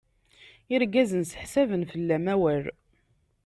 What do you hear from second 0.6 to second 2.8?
Irgazen seḥsaben fell-am awal.